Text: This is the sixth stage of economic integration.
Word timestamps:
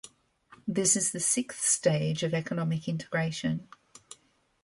This 0.67 0.95
is 0.95 1.11
the 1.11 1.19
sixth 1.19 1.61
stage 1.63 2.23
of 2.23 2.33
economic 2.33 2.87
integration. 2.87 3.67